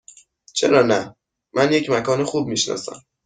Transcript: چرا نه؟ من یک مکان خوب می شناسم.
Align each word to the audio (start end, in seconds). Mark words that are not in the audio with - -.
چرا 0.53 0.81
نه؟ 0.81 1.15
من 1.53 1.73
یک 1.73 1.89
مکان 1.89 2.23
خوب 2.23 2.47
می 2.47 2.57
شناسم. 2.57 3.05